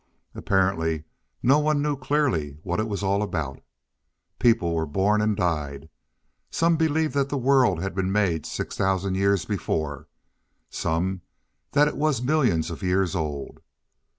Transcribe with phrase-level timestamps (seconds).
[0.33, 1.03] Apparently
[1.43, 3.61] no one knew clearly what it was all about.
[4.39, 5.89] People were born and died.
[6.49, 10.07] Some believed that the world had been made six thousand years before;
[10.71, 11.21] some
[11.73, 13.59] that it was millions of years old.